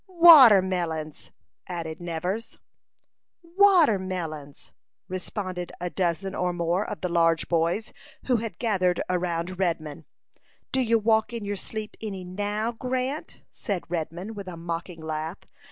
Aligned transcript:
"Watermelons!" 0.07 1.29
added 1.67 2.01
Nevers. 2.01 2.57
"Watermelons!" 3.43 4.73
responded 5.07 5.71
a 5.79 5.91
dozen 5.91 6.33
or 6.33 6.53
more 6.53 6.83
of 6.83 7.01
the 7.01 7.07
large 7.07 7.47
boys, 7.47 7.93
who 8.25 8.37
had 8.37 8.57
gathered 8.57 8.99
around 9.11 9.59
Redman. 9.59 10.05
"Do 10.71 10.81
you 10.81 10.97
walk 10.97 11.33
in 11.33 11.45
your 11.45 11.55
sleep 11.55 11.95
any 12.01 12.23
now, 12.23 12.71
Grant?" 12.71 13.43
said 13.51 13.83
Redman, 13.91 14.33
with 14.33 14.47
a 14.47 14.57
mocking 14.57 15.01
laugh. 15.03 15.37